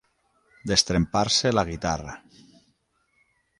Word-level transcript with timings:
Destrempar-se 0.71 1.53
la 1.53 1.65
guitarra. 1.69 2.19